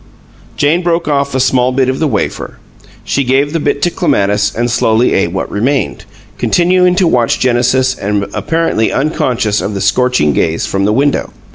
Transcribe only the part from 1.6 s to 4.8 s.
bit of the wafer. She gave the bit to Clematis and